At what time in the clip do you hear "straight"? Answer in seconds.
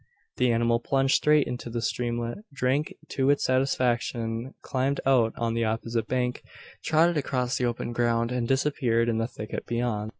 1.13-1.45